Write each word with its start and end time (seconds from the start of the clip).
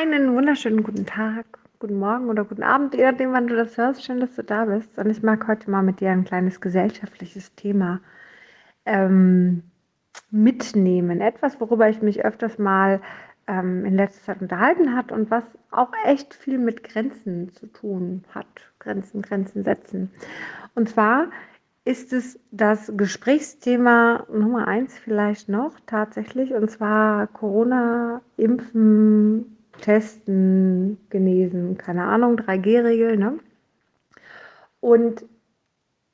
Einen 0.00 0.32
wunderschönen 0.32 0.84
guten 0.84 1.06
Tag, 1.06 1.44
guten 1.80 1.98
Morgen 1.98 2.28
oder 2.28 2.44
guten 2.44 2.62
Abend, 2.62 2.94
je 2.94 3.02
nachdem, 3.02 3.32
wann 3.32 3.48
du 3.48 3.56
das 3.56 3.76
hörst. 3.76 4.04
Schön, 4.04 4.20
dass 4.20 4.32
du 4.36 4.44
da 4.44 4.66
bist. 4.66 4.96
Und 4.96 5.10
ich 5.10 5.24
mag 5.24 5.48
heute 5.48 5.68
mal 5.72 5.82
mit 5.82 5.98
dir 5.98 6.12
ein 6.12 6.24
kleines 6.24 6.60
gesellschaftliches 6.60 7.52
Thema 7.56 8.00
ähm, 8.86 9.64
mitnehmen. 10.30 11.20
Etwas, 11.20 11.60
worüber 11.60 11.88
ich 11.88 12.00
mich 12.00 12.24
öfters 12.24 12.58
mal 12.58 13.00
ähm, 13.48 13.84
in 13.84 13.96
letzter 13.96 14.22
Zeit 14.22 14.40
unterhalten 14.40 14.94
hat 14.94 15.10
und 15.10 15.32
was 15.32 15.42
auch 15.72 15.90
echt 16.04 16.32
viel 16.32 16.58
mit 16.58 16.84
Grenzen 16.84 17.50
zu 17.50 17.66
tun 17.66 18.22
hat. 18.32 18.46
Grenzen, 18.78 19.20
Grenzen 19.20 19.64
setzen. 19.64 20.12
Und 20.76 20.88
zwar 20.88 21.26
ist 21.84 22.12
es 22.12 22.38
das 22.52 22.92
Gesprächsthema 22.96 24.26
Nummer 24.32 24.68
eins 24.68 24.96
vielleicht 24.96 25.48
noch 25.48 25.72
tatsächlich, 25.86 26.54
und 26.54 26.70
zwar 26.70 27.26
Corona, 27.26 28.20
Impfen, 28.36 29.57
Testen, 29.78 30.98
Genesen, 31.10 31.78
keine 31.78 32.04
Ahnung, 32.04 32.36
3G-Regel. 32.36 33.16
Ne? 33.16 33.38
Und 34.80 35.24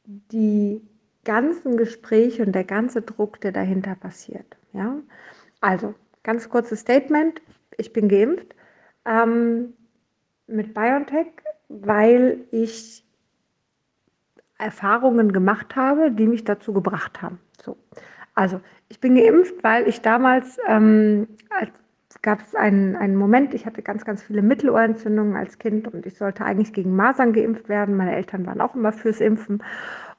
die 0.05 0.83
ganzen 1.25 1.77
Gespräche 1.77 2.45
und 2.45 2.53
der 2.53 2.65
ganze 2.65 3.03
Druck, 3.03 3.41
der 3.41 3.53
dahinter 3.53 3.95
passiert. 3.95 4.57
Ja? 4.73 4.97
Also, 5.61 5.95
ganz 6.23 6.49
kurzes 6.49 6.81
Statement. 6.81 7.41
Ich 7.77 7.93
bin 7.93 8.09
geimpft 8.09 8.55
ähm, 9.05 9.73
mit 10.47 10.75
BioNTech, 10.75 11.29
weil 11.69 12.41
ich 12.51 13.05
Erfahrungen 14.59 15.33
gemacht 15.33 15.75
habe, 15.77 16.11
die 16.11 16.27
mich 16.27 16.45
dazu 16.45 16.73
gebracht 16.73 17.23
haben. 17.23 17.41
So. 17.63 17.77
Also, 18.35 18.61
ich 18.89 19.01
bin 19.01 19.15
geimpft, 19.15 19.63
weil 19.63 19.89
ich 19.89 20.01
damals 20.01 20.59
ähm, 20.67 21.29
als 21.51 21.71
gab 22.23 22.41
es 22.41 22.55
einen, 22.55 22.97
einen 22.97 23.17
Moment, 23.17 23.55
ich 23.55 23.67
hatte 23.67 23.83
ganz, 23.83 24.05
ganz 24.05 24.23
viele 24.23 24.43
Mittelohrentzündungen 24.43 25.37
als 25.37 25.59
Kind 25.59 25.89
und 25.89 26.07
ich 26.07 26.17
sollte 26.17 26.45
eigentlich 26.45 26.73
gegen 26.73 26.97
Masern 26.97 27.33
geimpft 27.33 27.69
werden. 27.69 27.97
Meine 27.97 28.15
Eltern 28.15 28.47
waren 28.47 28.61
auch 28.61 28.75
immer 28.75 28.93
fürs 28.93 29.21
Impfen. 29.21 29.63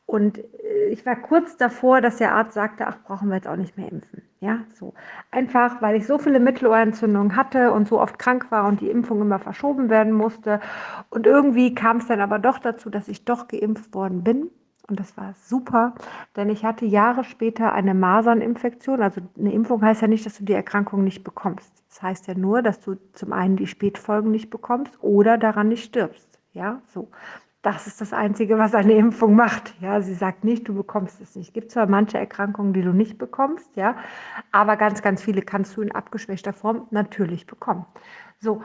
Und 0.06 0.38
äh, 0.38 0.88
ich 0.92 1.06
war 1.06 1.16
kurz 1.16 1.58
davor, 1.58 2.02
dass 2.02 2.18
der 2.18 2.34
Arzt 2.34 2.54
sagte, 2.54 2.88
ach, 2.88 2.98
brauchen 3.04 3.30
wir 3.30 3.36
jetzt 3.36 3.48
auch 3.48 3.56
nicht 3.56 3.78
mehr 3.78 3.92
impfen. 3.92 4.22
Ja, 4.40 4.60
so. 4.74 4.94
Einfach, 5.32 5.82
weil 5.82 5.96
ich 5.96 6.06
so 6.06 6.20
viele 6.20 6.40
Mittelohrentzündungen 6.40 7.36
hatte 7.36 7.72
und 7.72 7.88
so 7.88 8.00
oft 8.00 8.20
krank 8.20 8.52
war 8.52 8.68
und 8.68 8.82
die 8.82 8.90
Impfung 8.90 9.22
immer 9.22 9.40
verschoben 9.40 9.90
werden 9.90 10.14
musste. 10.14 10.60
Und 11.10 11.26
irgendwie 11.26 11.74
kam 11.74 11.98
es 11.98 12.08
dann 12.08 12.22
aber 12.22 12.38
doch 12.40 12.60
dazu, 12.60 12.90
dass 12.90 13.08
ich 13.08 13.26
doch 13.26 13.48
geimpft 13.48 13.94
worden 13.96 14.24
bin. 14.24 14.52
Und 14.88 15.00
das 15.00 15.18
war 15.18 15.34
super, 15.34 15.96
denn 16.36 16.50
ich 16.50 16.64
hatte 16.64 16.86
Jahre 16.86 17.24
später 17.24 17.74
eine 17.74 17.96
Maserninfektion. 17.96 19.02
Also 19.02 19.22
eine 19.38 19.52
Impfung 19.52 19.82
heißt 19.82 20.04
ja 20.04 20.08
nicht, 20.08 20.26
dass 20.26 20.38
du 20.38 20.46
die 20.46 20.54
Erkrankung 20.54 21.04
nicht 21.04 21.24
bekommst. 21.24 21.72
Das 21.90 22.04
heißt 22.04 22.28
ja 22.28 22.36
nur, 22.36 22.62
dass 22.62 22.82
du 22.82 22.96
zum 23.14 23.34
einen 23.34 23.56
die 23.56 23.68
Spätfolgen 23.68 24.30
nicht 24.30 24.50
bekommst 24.50 24.94
oder 25.02 25.38
daran 25.38 25.70
nicht 25.70 25.86
stirbst. 25.86 26.40
Ja, 26.54 26.82
so. 26.94 27.10
Das 27.64 27.88
ist 27.88 28.00
das 28.00 28.14
Einzige, 28.14 28.60
was 28.60 28.76
eine 28.76 28.94
Impfung 28.98 29.36
macht. 29.36 29.74
Ja, 29.82 30.00
sie 30.02 30.14
sagt 30.14 30.44
nicht, 30.44 30.68
du 30.68 30.76
bekommst 30.76 31.20
es 31.20 31.36
nicht. 31.36 31.48
Es 31.48 31.54
gibt 31.54 31.72
zwar 31.72 31.88
manche 31.88 32.20
Erkrankungen, 32.20 32.74
die 32.74 32.84
du 32.84 32.94
nicht 32.94 33.18
bekommst, 33.18 33.76
ja, 33.76 33.96
aber 34.52 34.78
ganz, 34.78 35.02
ganz 35.02 35.24
viele 35.24 35.42
kannst 35.42 35.76
du 35.76 35.82
in 35.82 35.92
abgeschwächter 35.92 36.54
Form 36.54 36.86
natürlich 36.92 37.48
bekommen. 37.48 37.88
So, 38.40 38.62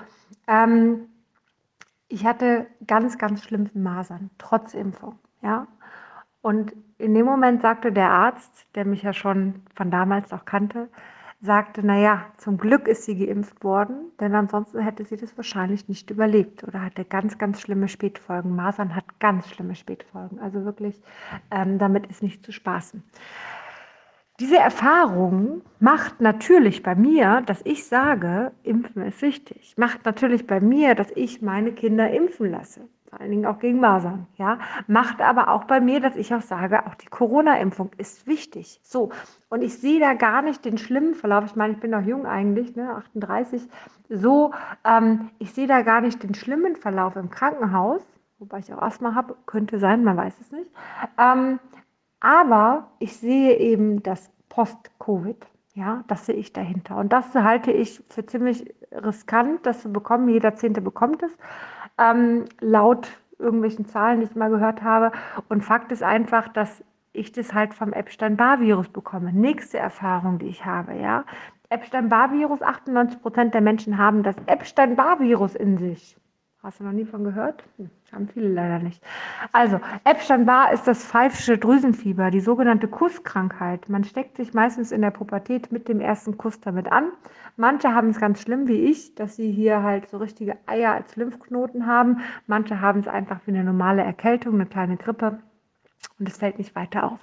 ähm, 0.47 1.07
ich 2.09 2.27
hatte 2.27 2.67
ganz, 2.87 3.17
ganz 3.17 3.43
schlimme 3.43 3.71
Masern, 3.73 4.29
trotz 4.37 4.75
Impfung, 4.75 5.19
ja. 5.41 5.67
Und 6.43 6.73
in 6.99 7.15
dem 7.15 7.27
Moment 7.27 7.63
sagte 7.63 7.93
der 7.93 8.11
Arzt, 8.11 8.67
der 8.75 8.85
mich 8.85 9.03
ja 9.03 9.13
schon 9.13 9.63
von 9.75 9.91
damals 9.91 10.33
auch 10.33 10.45
kannte, 10.45 10.89
sagte, 11.43 11.85
naja, 11.85 12.27
zum 12.37 12.59
Glück 12.59 12.87
ist 12.87 13.05
sie 13.05 13.17
geimpft 13.17 13.65
worden, 13.65 14.13
denn 14.21 14.35
ansonsten 14.35 14.81
hätte 14.81 15.05
sie 15.05 15.17
das 15.17 15.37
wahrscheinlich 15.39 15.89
nicht 15.89 16.11
überlebt 16.11 16.65
oder 16.65 16.83
hatte 16.83 17.05
ganz, 17.05 17.39
ganz 17.39 17.61
schlimme 17.61 17.89
Spätfolgen. 17.89 18.55
Masern 18.55 18.95
hat 18.95 19.19
ganz 19.21 19.49
schlimme 19.49 19.75
Spätfolgen, 19.75 20.39
also 20.39 20.65
wirklich, 20.65 21.01
ähm, 21.51 21.79
damit 21.79 22.06
ist 22.09 22.23
nicht 22.23 22.45
zu 22.45 22.53
spaßen. 22.53 23.03
Diese 24.39 24.56
Erfahrung 24.56 25.62
macht 25.81 26.21
natürlich 26.21 26.83
bei 26.83 26.95
mir, 26.95 27.43
dass 27.45 27.61
ich 27.65 27.87
sage, 27.87 28.53
impfen 28.62 29.03
ist 29.03 29.21
wichtig. 29.21 29.75
Macht 29.77 30.06
natürlich 30.06 30.47
bei 30.47 30.61
mir, 30.61 30.95
dass 30.95 31.11
ich 31.15 31.43
meine 31.43 31.73
Kinder 31.73 32.11
impfen 32.11 32.50
lasse 32.50 32.89
vor 33.10 33.21
allen 33.21 33.32
Dingen 33.32 33.47
auch 33.47 33.59
gegen 33.59 33.81
Masern, 33.81 34.28
ja, 34.37 34.60
macht 34.87 35.21
aber 35.21 35.48
auch 35.48 35.65
bei 35.65 35.81
mir, 35.81 36.00
dass 36.00 36.15
ich 36.15 36.32
auch 36.32 36.43
sage, 36.43 36.87
auch 36.87 36.94
die 36.94 37.09
Corona-Impfung 37.09 37.91
ist 37.98 38.28
wichtig. 38.28 38.81
So, 38.84 39.10
und 39.48 39.62
ich 39.62 39.78
sehe 39.78 39.98
da 39.98 40.15
gar 40.15 40.43
nicht 40.43 40.65
den 40.65 40.78
schlimmen 40.78 41.15
Verlauf. 41.15 41.44
Ich 41.44 41.56
meine, 41.56 41.72
ich 41.72 41.81
bin 41.81 41.91
noch 41.91 42.03
jung 42.03 42.25
eigentlich, 42.25 42.76
ne, 42.76 42.94
38. 42.94 43.62
So, 44.09 44.53
ähm, 44.84 45.31
ich 45.41 45.53
sehe 45.53 45.66
da 45.66 45.82
gar 45.82 46.00
nicht 46.00 46.22
den 46.22 46.34
schlimmen 46.34 46.76
Verlauf 46.76 47.16
im 47.16 47.31
Krankenhaus, 47.31 48.00
wobei 48.38 48.60
ich 48.60 48.72
auch 48.72 48.81
Asthma 48.81 49.15
habe, 49.16 49.34
könnte 49.44 49.81
sein, 49.81 50.04
man 50.04 50.16
weiß 50.16 50.41
es 50.41 50.53
nicht. 50.53 50.70
Ähm, 51.19 51.59
aber 52.20 52.93
ich 53.00 53.16
sehe 53.16 53.56
eben 53.56 54.04
das 54.04 54.31
Post-Covid. 54.50 55.47
Ja, 55.75 56.04
das 56.06 56.26
sehe 56.26 56.34
ich 56.37 56.53
dahinter. 56.53 56.97
Und 56.97 57.12
das 57.12 57.34
halte 57.34 57.72
ich 57.72 58.03
für 58.09 58.26
ziemlich 58.26 58.72
riskant, 58.93 59.66
das 59.66 59.82
zu 59.82 59.93
bekommen. 59.93 60.28
Jeder 60.28 60.54
Zehnte 60.54 60.81
bekommt 60.81 61.22
es 61.22 61.37
ähm, 62.00 62.47
laut 62.61 63.09
irgendwelchen 63.38 63.87
Zahlen, 63.87 64.21
die 64.21 64.27
ich 64.27 64.34
mal 64.34 64.50
gehört 64.50 64.83
habe. 64.83 65.12
Und 65.49 65.62
Fakt 65.62 65.93
ist 65.93 66.03
einfach, 66.03 66.49
dass 66.49 66.84
ich 67.12 67.33
das 67.33 67.53
halt 67.53 67.75
vom 67.75 67.93
Epstein-Barr-Virus 67.93 68.88
bekomme. 68.88 69.33
Nächste 69.33 69.78
Erfahrung, 69.78 70.38
die 70.38 70.49
ich 70.49 70.65
habe, 70.65 70.94
ja. 70.94 71.25
Epstein-Barr-Virus, 71.69 72.62
98 72.62 73.22
Prozent 73.22 73.55
der 73.55 73.61
Menschen 73.61 73.99
haben 73.99 74.22
das 74.22 74.37
Epstein-Barr-Virus 74.47 75.55
in 75.55 75.78
sich. 75.78 76.16
Hast 76.62 76.78
du 76.78 76.84
noch 76.84 76.93
nie 76.93 77.06
von 77.06 77.25
gehört? 77.25 77.65
Hm, 77.78 77.88
haben 78.12 78.28
viele 78.28 78.48
leider 78.48 78.81
nicht. 78.81 79.03
Also, 79.50 79.81
Epstein-Barr 80.04 80.75
ist 80.75 80.87
das 80.87 81.06
pfeifische 81.06 81.56
Drüsenfieber, 81.56 82.31
die 82.31 82.41
sogenannte 82.41 82.87
Kusskrankheit. 82.87 83.88
Man 83.88 84.04
steckt 84.04 84.37
sich 84.37 84.53
meistens 84.53 84.93
in 84.93 85.00
der 85.00 85.10
Pubertät 85.10 85.72
mit 85.72 85.88
dem 85.88 86.00
ersten 86.00 86.37
Kuss 86.37 86.60
damit 86.60 86.93
an. 86.93 87.12
Manche 87.56 87.94
haben 87.94 88.10
es 88.10 88.20
ganz 88.20 88.43
schlimm 88.43 88.69
wie 88.69 88.91
ich, 88.91 89.15
dass 89.15 89.37
sie 89.37 89.50
hier 89.50 89.82
halt 89.82 90.10
so 90.10 90.19
richtige 90.19 90.59
Eier 90.66 90.93
als 90.93 91.16
Lymphknoten 91.16 91.87
haben. 91.87 92.19
Manche 92.47 92.82
haben 92.82 93.00
es 93.00 93.09
einfach 93.09 93.41
wie 93.47 93.53
eine 93.53 93.65
normale 93.65 94.03
Erkältung, 94.03 94.56
eine 94.56 94.66
kleine 94.66 94.99
Grippe. 94.99 95.38
Und 96.19 96.28
es 96.28 96.37
fällt 96.37 96.59
nicht 96.59 96.76
weiter 96.76 97.04
auf. 97.04 97.20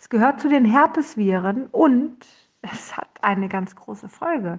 Es 0.00 0.08
gehört 0.08 0.40
zu 0.40 0.48
den 0.48 0.64
Herpesviren 0.64 1.68
und 1.70 2.26
es 2.62 2.96
hat 2.96 3.08
eine 3.22 3.48
ganz 3.48 3.74
große 3.74 4.08
Folge. 4.08 4.58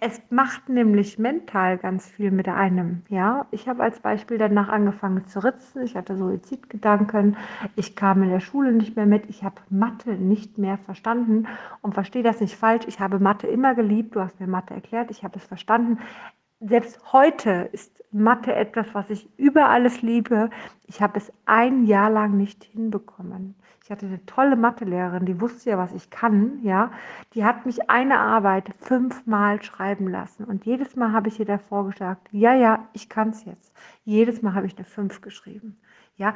Es 0.00 0.22
macht 0.30 0.68
nämlich 0.68 1.18
mental 1.18 1.78
ganz 1.78 2.08
viel 2.08 2.30
mit 2.30 2.48
einem. 2.48 3.02
Ja, 3.08 3.46
ich 3.50 3.68
habe 3.68 3.82
als 3.82 4.00
Beispiel 4.00 4.38
danach 4.38 4.68
angefangen 4.68 5.26
zu 5.26 5.42
ritzen. 5.42 5.82
Ich 5.82 5.96
hatte 5.96 6.16
Suizidgedanken. 6.16 7.36
Ich 7.74 7.96
kam 7.96 8.22
in 8.22 8.30
der 8.30 8.40
Schule 8.40 8.72
nicht 8.72 8.94
mehr 8.94 9.06
mit. 9.06 9.28
Ich 9.28 9.42
habe 9.42 9.56
Mathe 9.68 10.12
nicht 10.12 10.58
mehr 10.58 10.78
verstanden 10.78 11.48
und 11.82 11.94
verstehe 11.94 12.22
das 12.22 12.40
nicht 12.40 12.56
falsch. 12.56 12.84
Ich 12.86 13.00
habe 13.00 13.18
Mathe 13.18 13.48
immer 13.48 13.74
geliebt. 13.74 14.14
Du 14.14 14.20
hast 14.20 14.38
mir 14.38 14.46
Mathe 14.46 14.74
erklärt. 14.74 15.10
Ich 15.10 15.24
habe 15.24 15.38
es 15.38 15.44
verstanden. 15.44 15.98
Selbst 16.60 17.12
heute 17.12 17.68
ist 17.72 18.02
Mathe 18.12 18.54
etwas, 18.54 18.86
was 18.92 19.10
ich 19.10 19.28
über 19.36 19.68
alles 19.70 20.02
liebe. 20.02 20.50
Ich 20.86 21.02
habe 21.02 21.18
es 21.18 21.32
ein 21.46 21.84
Jahr 21.84 22.10
lang 22.10 22.36
nicht 22.36 22.62
hinbekommen. 22.62 23.56
Ich 23.84 23.90
hatte 23.90 24.06
eine 24.06 24.24
tolle 24.24 24.56
Mathelehrerin, 24.56 25.26
die 25.26 25.42
wusste 25.42 25.68
ja, 25.68 25.76
was 25.76 25.92
ich 25.92 26.08
kann, 26.08 26.58
ja. 26.62 26.90
Die 27.34 27.44
hat 27.44 27.66
mich 27.66 27.90
eine 27.90 28.18
Arbeit 28.18 28.70
fünfmal 28.78 29.62
schreiben 29.62 30.08
lassen. 30.08 30.44
Und 30.44 30.64
jedes 30.64 30.96
Mal 30.96 31.12
habe 31.12 31.28
ich 31.28 31.38
ihr 31.38 31.44
davor 31.44 31.90
gesagt, 31.90 32.28
ja, 32.30 32.54
ja, 32.54 32.88
ich 32.94 33.10
kann 33.10 33.28
es 33.28 33.44
jetzt. 33.44 33.74
Jedes 34.04 34.40
Mal 34.40 34.54
habe 34.54 34.66
ich 34.66 34.74
eine 34.76 34.86
fünf 34.86 35.20
geschrieben. 35.20 35.78
Ja. 36.16 36.32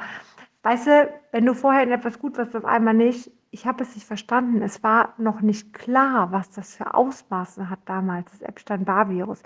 Weißt 0.61 0.85
du, 0.85 1.09
wenn 1.31 1.47
du 1.47 1.55
vorher 1.55 1.81
in 1.81 1.91
etwas 1.91 2.19
gut 2.19 2.37
warst, 2.37 2.55
auf 2.55 2.65
einmal 2.65 2.93
nicht, 2.93 3.31
ich 3.49 3.65
habe 3.65 3.81
es 3.81 3.95
nicht 3.95 4.05
verstanden. 4.05 4.61
Es 4.61 4.83
war 4.83 5.15
noch 5.17 5.41
nicht 5.41 5.73
klar, 5.73 6.31
was 6.31 6.51
das 6.51 6.75
für 6.75 6.93
Ausmaße 6.93 7.67
hat 7.67 7.79
damals, 7.85 8.29
das 8.29 8.43
Epstein-Barr-Virus. 8.43 9.41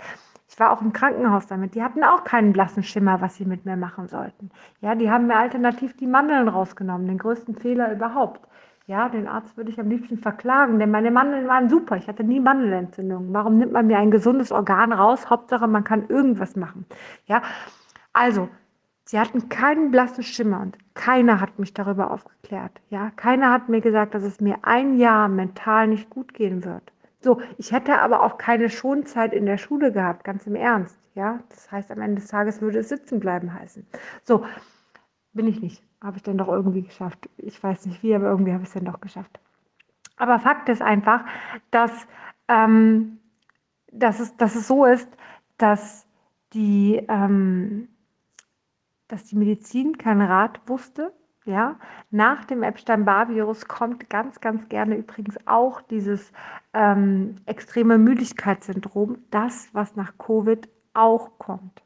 Ich 0.53 0.59
war 0.59 0.69
auch 0.69 0.81
im 0.81 0.94
Krankenhaus 0.94 1.47
damit. 1.47 1.73
Die 1.73 1.82
hatten 1.82 2.03
auch 2.03 2.26
keinen 2.26 2.53
blassen 2.53 2.84
Schimmer, 2.84 3.22
was 3.22 3.38
sie 3.38 3.46
mit 3.46 3.66
mir 3.66 3.76
machen 3.76 4.08
sollten. 4.08 4.52
Ja, 4.82 4.94
die 4.94 5.09
haben 5.09 5.26
mir 5.26 5.35
alternativ 5.35 5.97
die 5.97 6.05
Mandeln 6.05 6.47
rausgenommen, 6.47 7.08
den 7.08 7.17
größten 7.17 7.55
Fehler 7.55 7.91
überhaupt. 7.91 8.47
Ja, 8.85 9.09
den 9.09 9.28
Arzt 9.28 9.58
würde 9.58 9.72
ich 9.72 9.79
am 9.79 9.90
liebsten 9.90 10.20
verklagen, 10.20 10.78
denn 10.78 10.91
meine 10.91 11.09
Mandeln 11.09 11.47
waren 11.47 11.70
super. 11.70 11.97
Ich 11.97 12.08
hatte 12.08 12.23
nie 12.23 12.40
Mandelentzündung. 12.40 13.34
Warum 13.34 13.58
nimmt 13.58 13.72
man 13.72 13.88
mir 13.88 13.97
ein 13.97 14.11
gesundes 14.11 14.52
Organ 14.52 14.94
raus? 14.94 15.28
Hauptsache, 15.28 15.67
man 15.67 15.84
kann 15.84 16.08
irgendwas 16.08 16.56
machen. 16.56 16.85
Ja, 17.26 17.41
also, 18.11 18.47
sie 19.06 19.20
hatten 19.20 19.49
keinen 19.49 19.90
blassen 19.90 20.23
Schimmer 20.23 20.61
und 20.61 20.78
keiner 20.94 21.41
hat 21.41 21.58
mich 21.58 21.73
darüber 21.73 22.11
aufgeklärt. 22.11 22.79
Ja, 22.91 23.09
keiner 23.16 23.52
hat 23.52 23.70
mir 23.70 23.82
gesagt, 23.82 24.14
dass 24.14 24.22
es 24.22 24.40
mir 24.40 24.58
ein 24.61 24.99
Jahr 24.99 25.29
mental 25.29 25.88
nicht 25.88 26.11
gut 26.11 26.35
gehen 26.35 26.64
wird. 26.64 26.94
So, 27.23 27.41
ich 27.58 27.72
hätte 27.72 27.99
aber 27.99 28.22
auch 28.22 28.37
keine 28.37 28.70
Schonzeit 28.70 29.31
in 29.34 29.46
der 29.46 29.58
Schule 29.58 29.93
gehabt, 29.93 30.25
ganz 30.25 30.46
im 30.46 30.55
Ernst. 30.55 30.99
Ja, 31.16 31.40
das 31.49 31.72
heißt, 31.72 31.90
am 31.91 32.02
Ende 32.02 32.20
des 32.20 32.29
Tages 32.29 32.59
würde 32.59 32.79
es 32.79 32.90
sitzen 32.90 33.20
bleiben 33.22 33.53
heißen. 33.53 33.87
So, 34.23 34.46
bin 35.31 35.47
ich 35.47 35.61
nicht. 35.61 35.81
Habe 36.02 36.17
ich 36.17 36.23
dann 36.23 36.37
doch 36.37 36.49
irgendwie 36.49 36.81
geschafft. 36.81 37.29
Ich 37.37 37.64
weiß 37.64 37.85
nicht 37.85 38.03
wie, 38.03 38.14
aber 38.14 38.28
irgendwie 38.28 38.52
habe 38.52 38.64
ich 38.64 38.67
es 38.67 38.73
dann 38.73 38.85
doch 38.85 38.99
geschafft. 38.99 39.40
Aber 40.17 40.37
Fakt 40.40 40.67
ist 40.67 40.81
einfach, 40.81 41.23
dass, 41.72 41.91
ähm, 42.49 43.20
dass, 43.91 44.20
es, 44.20 44.35
dass 44.35 44.55
es 44.55 44.67
so 44.67 44.85
ist, 44.85 45.09
dass 45.58 46.05
die, 46.53 47.05
ähm, 47.08 47.87
dass 49.08 49.23
die 49.25 49.37
Medizin 49.37 49.97
keinen 49.97 50.22
Rat 50.22 50.59
wusste. 50.67 51.14
Ja, 51.45 51.78
nach 52.09 52.45
dem 52.45 52.63
Epstein-Barr-Virus 52.63 53.67
kommt 53.67 54.09
ganz, 54.09 54.40
ganz 54.40 54.69
gerne 54.69 54.95
übrigens 54.95 55.37
auch 55.45 55.81
dieses 55.81 56.31
ähm, 56.73 57.35
extreme 57.45 57.97
Müdigkeitssyndrom, 57.97 59.17
das, 59.29 59.67
was 59.73 59.97
nach 59.97 60.17
Covid 60.17 60.69
auch 60.93 61.37
kommt. 61.40 61.83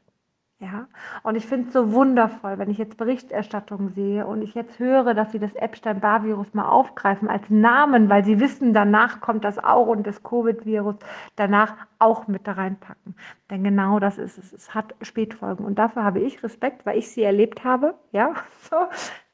Ja, 0.60 0.88
und 1.22 1.36
ich 1.36 1.46
finde 1.46 1.68
es 1.68 1.72
so 1.72 1.92
wundervoll, 1.92 2.58
wenn 2.58 2.68
ich 2.68 2.78
jetzt 2.78 2.96
Berichterstattung 2.96 3.90
sehe 3.90 4.26
und 4.26 4.42
ich 4.42 4.54
jetzt 4.54 4.80
höre, 4.80 5.14
dass 5.14 5.30
sie 5.30 5.38
das 5.38 5.54
Epstein-Barr-Virus 5.54 6.52
mal 6.52 6.68
aufgreifen 6.68 7.28
als 7.28 7.48
Namen, 7.48 8.08
weil 8.08 8.24
sie 8.24 8.40
wissen, 8.40 8.74
danach 8.74 9.20
kommt 9.20 9.44
das 9.44 9.60
auch 9.60 9.86
und 9.86 10.04
das 10.04 10.24
Covid-Virus 10.24 10.96
danach 11.36 11.76
auch 12.00 12.26
mit 12.26 12.48
da 12.48 12.52
reinpacken. 12.52 13.14
Denn 13.50 13.62
genau 13.62 14.00
das 14.00 14.18
ist 14.18 14.36
es. 14.36 14.52
Es 14.52 14.74
hat 14.74 14.96
Spätfolgen 15.00 15.64
und 15.64 15.78
dafür 15.78 16.02
habe 16.02 16.18
ich 16.18 16.42
Respekt, 16.42 16.84
weil 16.84 16.98
ich 16.98 17.08
sie 17.08 17.22
erlebt 17.22 17.62
habe. 17.62 17.94
Ja, 18.10 18.34
so. 18.68 18.76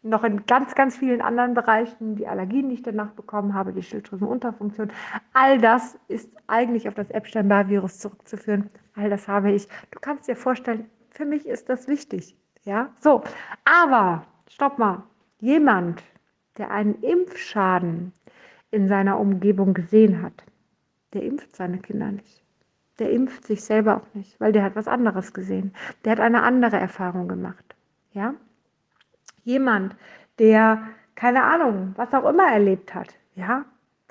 Noch 0.06 0.22
in 0.24 0.44
ganz, 0.44 0.74
ganz 0.74 0.98
vielen 0.98 1.22
anderen 1.22 1.54
Bereichen, 1.54 2.16
die 2.16 2.28
Allergien, 2.28 2.68
die 2.68 2.74
ich 2.74 2.82
danach 2.82 3.12
bekommen 3.12 3.54
habe, 3.54 3.72
die 3.72 3.82
Schilddrüsenunterfunktion. 3.82 4.92
All 5.32 5.56
das 5.58 5.98
ist 6.08 6.30
eigentlich 6.46 6.86
auf 6.88 6.94
das 6.94 7.10
Epstein-Barr-Virus 7.10 8.00
zurückzuführen. 8.00 8.68
All 8.96 9.08
das 9.08 9.26
habe 9.26 9.52
ich. 9.52 9.66
Du 9.90 9.98
kannst 10.00 10.28
dir 10.28 10.36
vorstellen, 10.36 10.90
für 11.14 11.24
mich 11.24 11.46
ist 11.46 11.68
das 11.68 11.88
wichtig. 11.88 12.36
Ja, 12.64 12.90
so. 13.00 13.22
Aber, 13.64 14.26
stopp 14.48 14.78
mal. 14.78 15.04
Jemand, 15.40 16.02
der 16.58 16.70
einen 16.70 17.02
Impfschaden 17.02 18.12
in 18.70 18.88
seiner 18.88 19.18
Umgebung 19.18 19.74
gesehen 19.74 20.22
hat, 20.22 20.44
der 21.12 21.22
impft 21.22 21.54
seine 21.54 21.78
Kinder 21.78 22.10
nicht. 22.10 22.42
Der 22.98 23.10
impft 23.10 23.46
sich 23.46 23.62
selber 23.62 23.96
auch 23.96 24.14
nicht, 24.14 24.38
weil 24.40 24.52
der 24.52 24.62
hat 24.62 24.76
was 24.76 24.88
anderes 24.88 25.32
gesehen. 25.32 25.74
Der 26.04 26.12
hat 26.12 26.20
eine 26.20 26.42
andere 26.42 26.76
Erfahrung 26.76 27.28
gemacht. 27.28 27.74
Ja? 28.12 28.34
Jemand, 29.44 29.96
der 30.38 30.82
keine 31.14 31.44
Ahnung, 31.44 31.92
was 31.96 32.12
auch 32.12 32.28
immer 32.28 32.50
erlebt 32.50 32.94
hat, 32.94 33.14
ja, 33.34 33.64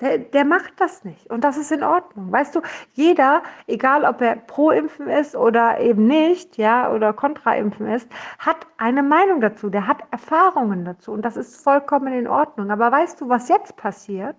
der, 0.04 0.18
der, 0.18 0.44
macht 0.44 0.74
das 0.78 1.04
nicht. 1.04 1.30
Und 1.30 1.42
das 1.44 1.56
ist 1.56 1.72
in 1.72 1.82
Ordnung. 1.82 2.30
Weißt 2.30 2.54
du, 2.54 2.60
jeder, 2.92 3.42
egal 3.66 4.04
ob 4.04 4.20
er 4.20 4.36
pro 4.36 4.70
Impfen 4.70 5.08
ist 5.08 5.34
oder 5.34 5.80
eben 5.80 6.06
nicht, 6.06 6.58
ja, 6.58 6.92
oder 6.92 7.12
kontra 7.12 7.56
Impfen 7.56 7.88
ist, 7.88 8.08
hat 8.38 8.66
eine 8.76 9.02
Meinung 9.02 9.40
dazu. 9.40 9.70
Der 9.70 9.86
hat 9.86 10.02
Erfahrungen 10.10 10.84
dazu. 10.84 11.12
Und 11.12 11.22
das 11.22 11.36
ist 11.36 11.62
vollkommen 11.62 12.12
in 12.12 12.28
Ordnung. 12.28 12.70
Aber 12.70 12.92
weißt 12.92 13.20
du, 13.20 13.28
was 13.28 13.48
jetzt 13.48 13.76
passiert? 13.76 14.36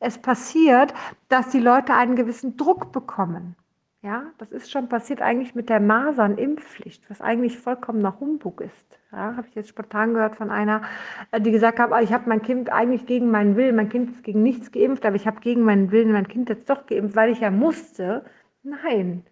Es 0.00 0.18
passiert, 0.18 0.92
dass 1.28 1.48
die 1.50 1.60
Leute 1.60 1.94
einen 1.94 2.16
gewissen 2.16 2.56
Druck 2.56 2.92
bekommen. 2.92 3.56
Ja, 4.04 4.24
das 4.36 4.52
ist 4.52 4.70
schon 4.70 4.90
passiert 4.90 5.22
eigentlich 5.22 5.54
mit 5.54 5.70
der 5.70 5.80
Masernimpfpflicht, 5.80 7.08
was 7.08 7.22
eigentlich 7.22 7.56
vollkommen 7.58 8.00
nach 8.00 8.20
Humbug 8.20 8.60
ist. 8.60 8.98
Ja, 9.10 9.34
habe 9.34 9.46
ich 9.48 9.54
jetzt 9.54 9.70
spontan 9.70 10.12
gehört 10.12 10.36
von 10.36 10.50
einer, 10.50 10.82
äh, 11.30 11.40
die 11.40 11.50
gesagt 11.50 11.78
hat, 11.78 11.90
ah, 11.90 12.02
ich 12.02 12.12
habe 12.12 12.28
mein 12.28 12.42
Kind 12.42 12.70
eigentlich 12.70 13.06
gegen 13.06 13.30
meinen 13.30 13.56
Willen, 13.56 13.76
mein 13.76 13.88
Kind 13.88 14.10
ist 14.10 14.22
gegen 14.22 14.42
nichts 14.42 14.72
geimpft, 14.72 15.06
aber 15.06 15.16
ich 15.16 15.26
habe 15.26 15.40
gegen 15.40 15.62
meinen 15.62 15.90
Willen 15.90 16.12
mein 16.12 16.28
Kind 16.28 16.50
jetzt 16.50 16.68
doch 16.68 16.84
geimpft, 16.84 17.16
weil 17.16 17.30
ich 17.32 17.40
ja 17.40 17.50
musste. 17.50 18.26
Nein. 18.62 19.24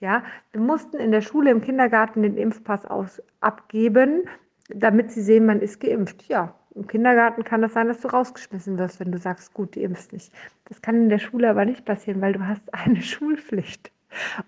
Ja, 0.00 0.22
wir 0.52 0.62
mussten 0.62 0.96
in 0.96 1.12
der 1.12 1.20
Schule, 1.20 1.50
im 1.50 1.60
Kindergarten 1.60 2.22
den 2.22 2.38
Impfpass 2.38 2.86
aus, 2.86 3.22
abgeben, 3.40 4.22
damit 4.70 5.10
sie 5.10 5.20
sehen, 5.20 5.44
man 5.44 5.60
ist 5.60 5.80
geimpft. 5.80 6.28
Ja, 6.28 6.54
im 6.74 6.86
Kindergarten 6.86 7.44
kann 7.44 7.60
das 7.60 7.74
sein, 7.74 7.88
dass 7.88 8.00
du 8.00 8.08
rausgeschmissen 8.08 8.78
wirst, 8.78 9.00
wenn 9.00 9.12
du 9.12 9.18
sagst, 9.18 9.52
gut, 9.52 9.76
du 9.76 9.80
impfst 9.80 10.14
nicht. 10.14 10.32
Das 10.64 10.80
kann 10.80 10.94
in 10.96 11.08
der 11.10 11.18
Schule 11.18 11.50
aber 11.50 11.66
nicht 11.66 11.84
passieren, 11.84 12.22
weil 12.22 12.32
du 12.32 12.46
hast 12.48 12.62
eine 12.72 13.02
Schulpflicht. 13.02 13.90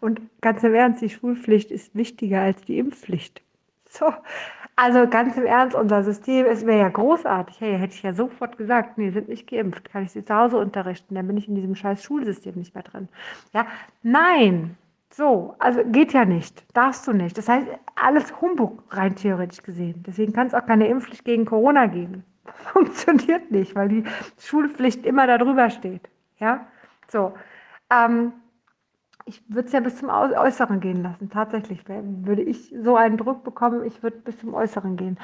Und 0.00 0.20
ganz 0.40 0.62
im 0.62 0.74
Ernst, 0.74 1.02
die 1.02 1.10
Schulpflicht 1.10 1.70
ist 1.70 1.94
wichtiger 1.94 2.42
als 2.42 2.62
die 2.62 2.78
Impfpflicht. 2.78 3.42
So, 3.88 4.12
also 4.76 5.08
ganz 5.08 5.36
im 5.38 5.46
Ernst, 5.46 5.74
unser 5.74 6.04
System 6.04 6.44
ist 6.44 6.66
mir 6.66 6.76
ja 6.76 6.88
großartig. 6.88 7.60
Hey, 7.60 7.78
hätte 7.78 7.94
ich 7.94 8.02
ja 8.02 8.12
sofort 8.12 8.58
gesagt, 8.58 8.98
nee, 8.98 9.10
sind 9.10 9.28
nicht 9.28 9.48
geimpft, 9.48 9.90
kann 9.90 10.04
ich 10.04 10.12
sie 10.12 10.24
zu 10.24 10.34
Hause 10.34 10.58
unterrichten, 10.58 11.14
dann 11.14 11.26
bin 11.26 11.38
ich 11.38 11.48
in 11.48 11.54
diesem 11.54 11.74
scheiß 11.74 12.02
Schulsystem 12.02 12.56
nicht 12.56 12.74
mehr 12.74 12.84
drin. 12.84 13.08
Ja, 13.54 13.66
nein, 14.02 14.76
so, 15.10 15.54
also 15.60 15.82
geht 15.82 16.12
ja 16.12 16.26
nicht, 16.26 16.62
darfst 16.74 17.06
du 17.06 17.12
nicht. 17.12 17.38
Das 17.38 17.48
heißt, 17.48 17.66
alles 17.94 18.38
Humbug 18.42 18.82
rein 18.90 19.16
theoretisch 19.16 19.62
gesehen. 19.62 20.04
Deswegen 20.06 20.34
kann 20.34 20.48
es 20.48 20.54
auch 20.54 20.66
keine 20.66 20.88
Impfpflicht 20.88 21.24
gegen 21.24 21.46
Corona 21.46 21.86
geben. 21.86 22.22
Funktioniert 22.44 23.50
nicht, 23.50 23.74
weil 23.74 23.88
die 23.88 24.04
Schulpflicht 24.38 25.06
immer 25.06 25.26
darüber 25.26 25.70
steht. 25.70 26.10
Ja, 26.38 26.66
so. 27.08 27.32
Ähm, 27.90 28.34
ich 29.26 29.42
würde 29.48 29.66
es 29.66 29.72
ja 29.72 29.80
bis 29.80 29.98
zum 29.98 30.08
Äußeren 30.08 30.78
gehen 30.78 31.02
lassen. 31.02 31.28
Tatsächlich 31.30 31.82
würde 31.88 32.42
ich 32.42 32.72
so 32.80 32.96
einen 32.96 33.16
Druck 33.16 33.42
bekommen, 33.42 33.84
ich 33.84 34.02
würde 34.02 34.18
bis 34.18 34.38
zum 34.38 34.54
Äußeren 34.54 34.96
gehen. 34.96 35.18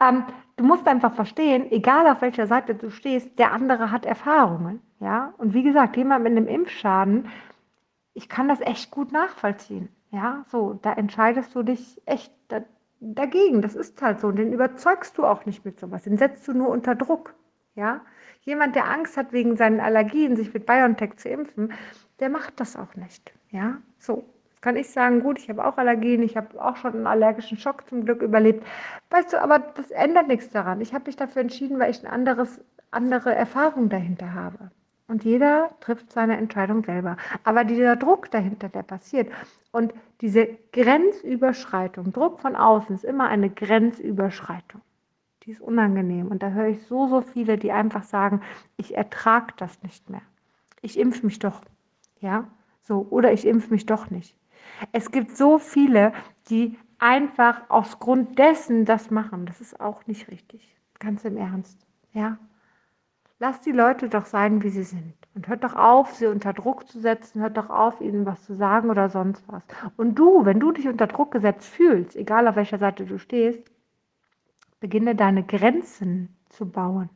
Ähm, 0.00 0.24
du 0.56 0.64
musst 0.64 0.86
einfach 0.88 1.14
verstehen, 1.14 1.70
egal 1.70 2.08
auf 2.08 2.20
welcher 2.20 2.48
Seite 2.48 2.74
du 2.74 2.90
stehst, 2.90 3.38
der 3.38 3.52
andere 3.52 3.92
hat 3.92 4.06
Erfahrungen. 4.06 4.80
Ja? 4.98 5.32
Und 5.38 5.54
wie 5.54 5.62
gesagt, 5.62 5.96
jemand 5.96 6.24
mit 6.24 6.32
einem 6.32 6.48
Impfschaden, 6.48 7.28
ich 8.12 8.28
kann 8.28 8.48
das 8.48 8.60
echt 8.60 8.90
gut 8.90 9.12
nachvollziehen. 9.12 9.88
Ja, 10.10 10.44
so, 10.48 10.78
da 10.82 10.92
entscheidest 10.92 11.54
du 11.54 11.62
dich 11.62 12.00
echt 12.06 12.32
da, 12.48 12.60
dagegen. 13.00 13.62
Das 13.62 13.74
ist 13.74 14.00
halt 14.02 14.20
so. 14.20 14.28
Und 14.28 14.36
den 14.36 14.52
überzeugst 14.52 15.16
du 15.18 15.24
auch 15.24 15.46
nicht 15.46 15.64
mit 15.64 15.78
sowas. 15.78 16.02
Den 16.02 16.18
setzt 16.18 16.46
du 16.46 16.52
nur 16.52 16.68
unter 16.68 16.94
Druck. 16.94 17.34
Ja, 17.76 18.02
jemand, 18.42 18.76
der 18.76 18.88
Angst 18.88 19.16
hat 19.16 19.32
wegen 19.32 19.56
seinen 19.56 19.80
Allergien, 19.80 20.36
sich 20.36 20.54
mit 20.54 20.66
BioNTech 20.66 21.16
zu 21.16 21.28
impfen, 21.28 21.72
der 22.20 22.28
macht 22.28 22.60
das 22.60 22.76
auch 22.76 22.94
nicht. 22.94 23.32
Ja, 23.54 23.76
so. 23.98 24.24
Kann 24.62 24.76
ich 24.76 24.90
sagen, 24.90 25.20
gut, 25.20 25.38
ich 25.38 25.48
habe 25.48 25.64
auch 25.64 25.76
Allergien, 25.76 26.22
ich 26.22 26.36
habe 26.36 26.60
auch 26.60 26.76
schon 26.76 26.94
einen 26.94 27.06
allergischen 27.06 27.56
Schock 27.56 27.86
zum 27.88 28.04
Glück 28.04 28.20
überlebt. 28.20 28.66
Weißt 29.10 29.32
du, 29.32 29.40
aber 29.40 29.60
das 29.60 29.90
ändert 29.92 30.26
nichts 30.26 30.50
daran. 30.50 30.80
Ich 30.80 30.92
habe 30.92 31.04
mich 31.06 31.16
dafür 31.16 31.42
entschieden, 31.42 31.78
weil 31.78 31.90
ich 31.90 32.00
eine 32.00 32.12
anderes, 32.12 32.60
andere 32.90 33.32
Erfahrung 33.32 33.90
dahinter 33.90 34.34
habe. 34.34 34.70
Und 35.06 35.22
jeder 35.22 35.70
trifft 35.80 36.10
seine 36.10 36.36
Entscheidung 36.36 36.82
selber. 36.82 37.16
Aber 37.44 37.62
dieser 37.62 37.94
Druck 37.94 38.30
dahinter, 38.30 38.70
der 38.70 38.82
passiert 38.82 39.30
und 39.70 39.94
diese 40.20 40.48
Grenzüberschreitung, 40.72 42.12
Druck 42.12 42.40
von 42.40 42.56
außen 42.56 42.96
ist 42.96 43.04
immer 43.04 43.28
eine 43.28 43.50
Grenzüberschreitung. 43.50 44.80
Die 45.44 45.52
ist 45.52 45.60
unangenehm. 45.60 46.28
Und 46.28 46.42
da 46.42 46.48
höre 46.48 46.68
ich 46.68 46.82
so, 46.86 47.06
so 47.06 47.20
viele, 47.20 47.58
die 47.58 47.70
einfach 47.70 48.02
sagen, 48.02 48.40
ich 48.78 48.96
ertrage 48.96 49.52
das 49.58 49.80
nicht 49.82 50.10
mehr. 50.10 50.22
Ich 50.80 50.98
impfe 50.98 51.24
mich 51.26 51.38
doch. 51.38 51.60
Ja, 52.20 52.48
so. 52.84 53.06
Oder 53.10 53.32
ich 53.32 53.46
impfe 53.46 53.70
mich 53.72 53.86
doch 53.86 54.10
nicht. 54.10 54.36
Es 54.92 55.10
gibt 55.10 55.36
so 55.36 55.58
viele, 55.58 56.12
die 56.48 56.78
einfach 56.98 57.68
aus 57.68 57.98
Grund 57.98 58.38
dessen 58.38 58.84
das 58.84 59.10
machen. 59.10 59.46
Das 59.46 59.60
ist 59.60 59.80
auch 59.80 60.06
nicht 60.06 60.30
richtig. 60.30 60.74
Ganz 60.98 61.24
im 61.24 61.36
Ernst. 61.36 61.86
Ja. 62.12 62.38
Lass 63.40 63.60
die 63.60 63.72
Leute 63.72 64.08
doch 64.08 64.26
sein, 64.26 64.62
wie 64.62 64.70
sie 64.70 64.84
sind. 64.84 65.14
Und 65.34 65.48
hört 65.48 65.64
doch 65.64 65.74
auf, 65.74 66.14
sie 66.14 66.26
unter 66.26 66.52
Druck 66.52 66.88
zu 66.88 67.00
setzen, 67.00 67.42
hört 67.42 67.56
doch 67.56 67.68
auf, 67.68 68.00
ihnen 68.00 68.24
was 68.24 68.44
zu 68.44 68.54
sagen 68.54 68.88
oder 68.88 69.10
sonst 69.10 69.42
was. 69.48 69.62
Und 69.96 70.14
du, 70.14 70.44
wenn 70.44 70.60
du 70.60 70.70
dich 70.70 70.86
unter 70.86 71.08
Druck 71.08 71.32
gesetzt 71.32 71.68
fühlst, 71.68 72.14
egal 72.14 72.46
auf 72.46 72.54
welcher 72.54 72.78
Seite 72.78 73.04
du 73.04 73.18
stehst, 73.18 73.64
beginne 74.78 75.16
deine 75.16 75.42
Grenzen 75.42 76.36
zu 76.50 76.70
bauen. 76.70 77.10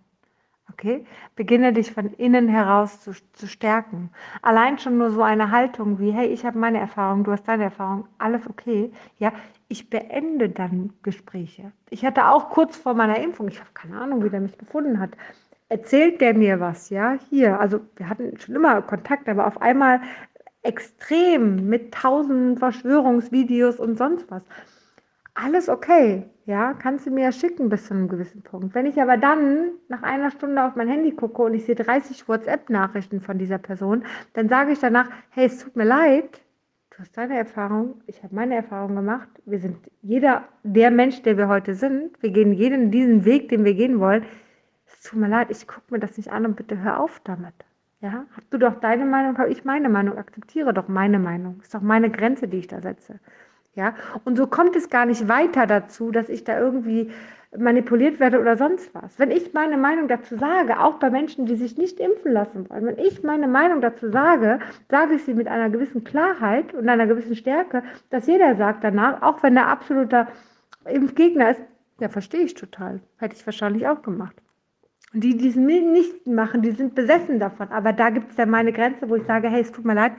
Okay? 0.72 1.04
Beginne 1.36 1.72
dich 1.72 1.92
von 1.92 2.12
innen 2.14 2.48
heraus 2.48 3.00
zu, 3.00 3.12
zu 3.32 3.46
stärken. 3.46 4.10
Allein 4.42 4.78
schon 4.78 4.98
nur 4.98 5.10
so 5.10 5.22
eine 5.22 5.50
Haltung 5.50 5.98
wie, 5.98 6.10
hey, 6.10 6.26
ich 6.26 6.44
habe 6.44 6.58
meine 6.58 6.78
Erfahrung, 6.78 7.24
du 7.24 7.32
hast 7.32 7.48
deine 7.48 7.64
Erfahrung, 7.64 8.06
alles 8.18 8.48
okay. 8.48 8.92
Ja, 9.18 9.32
ich 9.68 9.90
beende 9.90 10.48
dann 10.48 10.92
Gespräche. 11.02 11.72
Ich 11.90 12.04
hatte 12.04 12.28
auch 12.28 12.50
kurz 12.50 12.76
vor 12.76 12.94
meiner 12.94 13.18
Impfung, 13.18 13.48
ich 13.48 13.60
habe 13.60 13.70
keine 13.74 13.98
Ahnung, 14.00 14.24
wie 14.24 14.30
der 14.30 14.40
mich 14.40 14.56
gefunden 14.58 15.00
hat, 15.00 15.10
erzählt 15.68 16.20
der 16.20 16.34
mir 16.34 16.60
was, 16.60 16.90
ja, 16.90 17.18
hier. 17.30 17.60
Also 17.60 17.80
wir 17.96 18.08
hatten 18.08 18.38
schon 18.38 18.54
immer 18.54 18.82
Kontakt, 18.82 19.28
aber 19.28 19.46
auf 19.46 19.60
einmal 19.60 20.00
extrem 20.62 21.68
mit 21.68 21.92
tausend 21.94 22.58
Verschwörungsvideos 22.58 23.78
und 23.78 23.96
sonst 23.96 24.30
was 24.30 24.42
alles 25.38 25.68
okay, 25.68 26.24
ja, 26.46 26.74
kannst 26.74 27.06
du 27.06 27.10
mir 27.10 27.30
schicken 27.30 27.68
bis 27.68 27.86
zu 27.86 27.94
einem 27.94 28.08
gewissen 28.08 28.42
Punkt. 28.42 28.74
Wenn 28.74 28.86
ich 28.86 29.00
aber 29.00 29.16
dann 29.16 29.70
nach 29.88 30.02
einer 30.02 30.30
Stunde 30.30 30.64
auf 30.64 30.74
mein 30.74 30.88
Handy 30.88 31.12
gucke 31.12 31.42
und 31.42 31.54
ich 31.54 31.64
sehe 31.64 31.74
30 31.74 32.28
WhatsApp-Nachrichten 32.28 33.20
von 33.20 33.38
dieser 33.38 33.58
Person, 33.58 34.04
dann 34.32 34.48
sage 34.48 34.72
ich 34.72 34.80
danach, 34.80 35.08
hey, 35.30 35.46
es 35.46 35.58
tut 35.58 35.76
mir 35.76 35.84
leid, 35.84 36.40
du 36.90 36.98
hast 36.98 37.16
deine 37.16 37.36
Erfahrung, 37.36 38.00
ich 38.06 38.22
habe 38.22 38.34
meine 38.34 38.56
Erfahrung 38.56 38.96
gemacht, 38.96 39.28
wir 39.44 39.60
sind 39.60 39.76
jeder 40.02 40.44
der 40.64 40.90
Mensch, 40.90 41.22
der 41.22 41.36
wir 41.36 41.48
heute 41.48 41.74
sind, 41.74 42.20
wir 42.22 42.30
gehen 42.30 42.52
jeden 42.52 42.90
diesen 42.90 43.24
Weg, 43.24 43.48
den 43.48 43.64
wir 43.64 43.74
gehen 43.74 44.00
wollen. 44.00 44.24
Es 44.86 45.02
tut 45.02 45.20
mir 45.20 45.28
leid, 45.28 45.48
ich 45.50 45.68
gucke 45.68 45.92
mir 45.92 46.00
das 46.00 46.16
nicht 46.16 46.32
an 46.32 46.46
und 46.46 46.56
bitte 46.56 46.80
hör 46.80 47.00
auf 47.00 47.20
damit. 47.22 47.54
Ja, 48.00 48.24
hast 48.36 48.52
du 48.52 48.58
doch 48.58 48.80
deine 48.80 49.04
Meinung, 49.04 49.38
habe 49.38 49.50
ich 49.50 49.64
meine 49.64 49.88
Meinung, 49.88 50.18
akzeptiere 50.18 50.72
doch 50.72 50.88
meine 50.88 51.18
Meinung. 51.18 51.60
Ist 51.60 51.74
doch 51.74 51.80
meine 51.80 52.10
Grenze, 52.10 52.46
die 52.46 52.58
ich 52.58 52.68
da 52.68 52.80
setze. 52.80 53.18
Ja, 53.78 53.94
und 54.24 54.36
so 54.36 54.48
kommt 54.48 54.74
es 54.74 54.90
gar 54.90 55.06
nicht 55.06 55.28
weiter 55.28 55.68
dazu, 55.68 56.10
dass 56.10 56.28
ich 56.28 56.42
da 56.42 56.58
irgendwie 56.58 57.12
manipuliert 57.56 58.18
werde 58.18 58.40
oder 58.40 58.56
sonst 58.56 58.92
was. 58.92 59.20
Wenn 59.20 59.30
ich 59.30 59.54
meine 59.54 59.76
Meinung 59.76 60.08
dazu 60.08 60.36
sage, 60.36 60.80
auch 60.80 60.94
bei 60.94 61.10
Menschen, 61.10 61.46
die 61.46 61.54
sich 61.54 61.78
nicht 61.78 62.00
impfen 62.00 62.32
lassen 62.32 62.68
wollen, 62.68 62.86
wenn 62.86 62.98
ich 62.98 63.22
meine 63.22 63.46
Meinung 63.46 63.80
dazu 63.80 64.10
sage, 64.10 64.58
sage 64.90 65.14
ich 65.14 65.22
sie 65.22 65.32
mit 65.32 65.46
einer 65.46 65.70
gewissen 65.70 66.02
Klarheit 66.02 66.74
und 66.74 66.88
einer 66.88 67.06
gewissen 67.06 67.36
Stärke, 67.36 67.84
dass 68.10 68.26
jeder 68.26 68.56
sagt 68.56 68.82
danach, 68.82 69.22
auch 69.22 69.44
wenn 69.44 69.54
der 69.54 69.68
absoluter 69.68 70.26
Impfgegner 70.84 71.52
ist, 71.52 71.60
ja, 72.00 72.08
verstehe 72.08 72.42
ich 72.42 72.54
total. 72.54 72.98
Hätte 73.18 73.36
ich 73.36 73.46
wahrscheinlich 73.46 73.86
auch 73.86 74.02
gemacht. 74.02 74.34
Und 75.14 75.22
die, 75.22 75.36
die 75.36 75.50
es 75.50 75.56
nicht 75.56 76.26
machen, 76.26 76.62
die 76.62 76.72
sind 76.72 76.96
besessen 76.96 77.38
davon. 77.38 77.68
Aber 77.70 77.92
da 77.92 78.10
gibt 78.10 78.32
es 78.32 78.36
ja 78.36 78.44
meine 78.44 78.72
Grenze, 78.72 79.08
wo 79.08 79.14
ich 79.14 79.24
sage, 79.24 79.48
hey, 79.48 79.60
es 79.62 79.70
tut 79.70 79.84
mir 79.84 79.94
leid, 79.94 80.12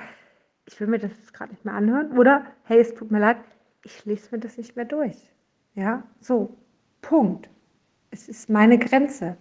ich 0.72 0.80
will 0.80 0.88
mir 0.88 1.00
das 1.00 1.34
gerade 1.34 1.52
nicht 1.52 1.66
mehr 1.66 1.74
anhören. 1.74 2.18
Oder, 2.18 2.46
hey, 2.64 2.80
es 2.80 2.94
tut 2.94 3.10
mir 3.10 3.20
leid, 3.20 3.38
ich 3.84 4.06
lese 4.06 4.30
mir 4.32 4.40
das 4.40 4.58
nicht 4.58 4.76
mehr 4.76 4.86
durch. 4.86 5.18
Ja, 5.74 6.04
so, 6.20 6.56
Punkt. 7.02 7.50
Es 8.12 8.30
ist 8.30 8.50
meine 8.50 8.78
Grenze. 8.78 9.36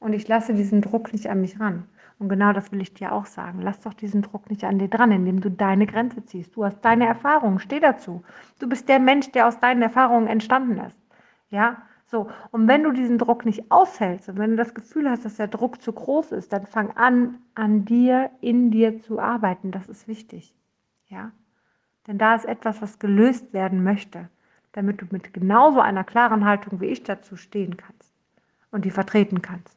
Und 0.00 0.12
ich 0.12 0.26
lasse 0.26 0.54
diesen 0.54 0.82
Druck 0.82 1.12
nicht 1.12 1.28
an 1.30 1.40
mich 1.40 1.60
ran. 1.60 1.84
Und 2.18 2.28
genau 2.28 2.52
das 2.52 2.72
will 2.72 2.80
ich 2.80 2.94
dir 2.94 3.12
auch 3.12 3.26
sagen. 3.26 3.60
Lass 3.62 3.80
doch 3.80 3.94
diesen 3.94 4.22
Druck 4.22 4.50
nicht 4.50 4.64
an 4.64 4.78
dir 4.78 4.88
dran, 4.88 5.12
indem 5.12 5.40
du 5.40 5.50
deine 5.50 5.86
Grenze 5.86 6.24
ziehst. 6.24 6.56
Du 6.56 6.64
hast 6.64 6.80
deine 6.80 7.06
Erfahrungen, 7.06 7.60
steh 7.60 7.78
dazu. 7.78 8.24
Du 8.58 8.68
bist 8.68 8.88
der 8.88 8.98
Mensch, 8.98 9.30
der 9.32 9.46
aus 9.46 9.60
deinen 9.60 9.82
Erfahrungen 9.82 10.26
entstanden 10.26 10.78
ist. 10.78 10.98
Ja, 11.48 11.82
so. 12.06 12.30
Und 12.52 12.68
wenn 12.68 12.84
du 12.84 12.92
diesen 12.92 13.18
Druck 13.18 13.44
nicht 13.44 13.70
aushältst 13.70 14.28
und 14.28 14.38
wenn 14.38 14.50
du 14.50 14.56
das 14.56 14.74
Gefühl 14.74 15.10
hast, 15.10 15.24
dass 15.24 15.36
der 15.36 15.48
Druck 15.48 15.82
zu 15.82 15.92
groß 15.92 16.32
ist, 16.32 16.52
dann 16.52 16.66
fang 16.66 16.90
an, 16.96 17.38
an 17.54 17.84
dir, 17.84 18.30
in 18.40 18.70
dir 18.70 19.00
zu 19.02 19.18
arbeiten. 19.18 19.72
Das 19.72 19.88
ist 19.88 20.06
wichtig. 20.08 20.54
Ja, 21.08 21.32
denn 22.06 22.18
da 22.18 22.34
ist 22.34 22.44
etwas, 22.44 22.80
was 22.82 22.98
gelöst 22.98 23.52
werden 23.52 23.82
möchte, 23.82 24.28
damit 24.72 25.00
du 25.00 25.06
mit 25.10 25.32
genauso 25.32 25.80
einer 25.80 26.04
klaren 26.04 26.44
Haltung 26.44 26.80
wie 26.80 26.86
ich 26.86 27.02
dazu 27.02 27.36
stehen 27.36 27.76
kannst 27.76 28.12
und 28.70 28.84
die 28.84 28.90
vertreten 28.90 29.42
kannst. 29.42 29.76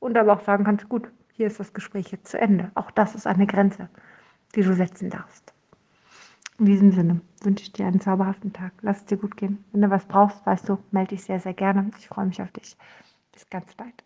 Und 0.00 0.16
aber 0.16 0.32
auch 0.32 0.42
sagen 0.42 0.64
kannst, 0.64 0.88
gut, 0.88 1.10
hier 1.32 1.46
ist 1.46 1.60
das 1.60 1.72
Gespräch 1.72 2.10
jetzt 2.10 2.28
zu 2.28 2.40
Ende. 2.40 2.70
Auch 2.74 2.90
das 2.90 3.14
ist 3.14 3.26
eine 3.26 3.46
Grenze, 3.46 3.88
die 4.54 4.62
du 4.62 4.74
setzen 4.74 5.10
darfst. 5.10 5.54
In 6.58 6.66
diesem 6.66 6.92
Sinne 6.92 7.20
wünsche 7.42 7.62
ich 7.62 7.72
dir 7.72 7.86
einen 7.86 8.00
zauberhaften 8.00 8.52
Tag. 8.52 8.72
Lass 8.82 8.98
es 8.98 9.04
dir 9.06 9.16
gut 9.16 9.36
gehen. 9.36 9.64
Wenn 9.72 9.82
du 9.82 9.90
was 9.90 10.06
brauchst, 10.06 10.44
weißt 10.44 10.68
du, 10.68 10.78
melde 10.90 11.10
dich 11.10 11.24
sehr, 11.24 11.40
sehr 11.40 11.54
gerne. 11.54 11.90
Ich 11.98 12.08
freue 12.08 12.26
mich 12.26 12.42
auf 12.42 12.50
dich. 12.52 12.76
Bis 13.32 13.48
ganz 13.48 13.74
bald. 13.74 14.04